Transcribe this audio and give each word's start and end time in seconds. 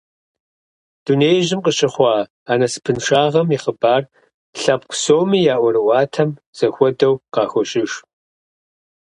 Дунеижьым 1.05 1.59
къыщыхъуа 1.65 2.15
а 2.51 2.53
насыпыншагъэм 2.59 3.47
и 3.55 3.57
хъыбар 3.63 4.03
лъэпкъ 4.59 4.87
псоми 4.89 5.39
я 5.53 5.55
ӀуэрыӀуатэм 5.61 6.29
зэхуэдэу 6.57 7.15
къахощыж. 7.33 7.91